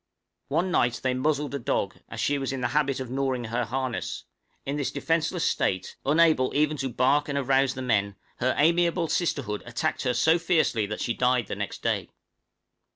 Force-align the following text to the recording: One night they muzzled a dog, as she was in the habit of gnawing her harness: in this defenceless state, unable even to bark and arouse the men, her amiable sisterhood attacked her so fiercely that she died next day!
One 0.47 0.71
night 0.71 1.01
they 1.03 1.13
muzzled 1.13 1.53
a 1.53 1.59
dog, 1.59 1.97
as 2.09 2.19
she 2.19 2.39
was 2.39 2.51
in 2.51 2.61
the 2.61 2.69
habit 2.69 2.99
of 2.99 3.11
gnawing 3.11 3.43
her 3.43 3.65
harness: 3.65 4.23
in 4.65 4.75
this 4.75 4.89
defenceless 4.89 5.47
state, 5.47 5.95
unable 6.03 6.51
even 6.55 6.75
to 6.77 6.89
bark 6.89 7.29
and 7.29 7.37
arouse 7.37 7.75
the 7.75 7.83
men, 7.83 8.15
her 8.37 8.55
amiable 8.57 9.09
sisterhood 9.09 9.61
attacked 9.63 10.01
her 10.01 10.15
so 10.15 10.39
fiercely 10.39 10.87
that 10.87 11.01
she 11.01 11.13
died 11.13 11.55
next 11.55 11.83
day! 11.83 12.09